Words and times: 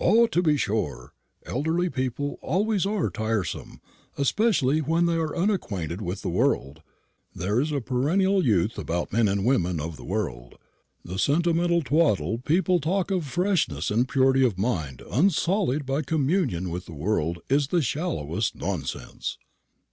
"Ah, 0.00 0.26
to 0.32 0.42
be 0.42 0.56
sure! 0.56 1.12
elderly 1.46 1.88
people 1.88 2.36
always 2.42 2.84
are 2.84 3.10
tiresome, 3.10 3.80
especially 4.16 4.80
when 4.80 5.06
they 5.06 5.14
are 5.14 5.36
unacquainted 5.36 6.02
with 6.02 6.22
the 6.22 6.28
world. 6.28 6.82
There 7.32 7.60
is 7.60 7.70
a 7.70 7.80
perennial 7.80 8.44
youth 8.44 8.76
about 8.76 9.12
men 9.12 9.28
and 9.28 9.44
women 9.44 9.78
of 9.78 9.96
the 9.96 10.02
world. 10.04 10.56
The 11.04 11.16
sentimental 11.16 11.82
twaddle 11.82 12.38
people 12.38 12.80
talk 12.80 13.12
of 13.12 13.22
the 13.22 13.30
freshness 13.30 13.88
and 13.88 14.08
purity 14.08 14.44
of 14.44 14.58
a 14.58 14.60
mind 14.60 15.00
unsullied 15.08 15.86
by 15.86 16.02
communion 16.02 16.70
with 16.70 16.86
the 16.86 16.92
world 16.94 17.38
is 17.48 17.68
the 17.68 17.80
shallowest 17.80 18.56
nonsense. 18.56 19.38